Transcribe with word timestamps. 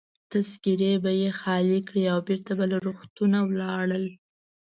تذکیرې 0.31 0.93
به 1.03 1.11
يې 1.21 1.29
خالي 1.39 1.79
کړې 1.87 2.03
او 2.13 2.19
بیرته 2.27 2.51
به 2.57 2.65
له 2.71 2.77
روغتونه 2.85 3.37
ولاړل. 3.49 4.05